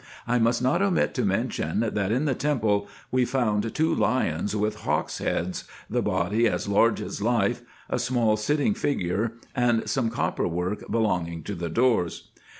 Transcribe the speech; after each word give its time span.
I 0.25 0.39
must 0.39 0.63
not 0.63 0.81
omit 0.81 1.13
to 1.13 1.23
mention, 1.23 1.81
that, 1.81 2.11
in 2.11 2.25
the 2.25 2.33
temple, 2.33 2.87
we 3.11 3.23
found 3.23 3.75
two 3.75 3.93
lions 3.93 4.55
with 4.55 4.77
hawks' 4.81 5.19
heads, 5.19 5.65
the 5.91 6.01
body 6.01 6.47
as 6.47 6.67
large 6.67 7.03
as 7.03 7.21
life; 7.21 7.61
a 7.87 7.99
small 7.99 8.35
sitting 8.35 8.73
figure, 8.73 9.33
and 9.55 9.87
some 9.87 10.09
copper 10.09 10.47
work 10.47 10.83
belonging 10.89 11.43
to 11.43 11.53
the 11.53 11.69
doors. 11.69 12.29